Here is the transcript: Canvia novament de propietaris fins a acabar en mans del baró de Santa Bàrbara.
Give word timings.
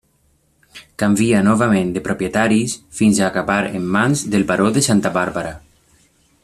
Canvia 1.01 1.41
novament 1.47 1.91
de 1.97 2.03
propietaris 2.07 2.73
fins 3.01 3.21
a 3.21 3.27
acabar 3.29 3.61
en 3.81 3.85
mans 3.97 4.25
del 4.37 4.47
baró 4.53 4.75
de 4.79 4.87
Santa 4.89 5.13
Bàrbara. 5.19 5.53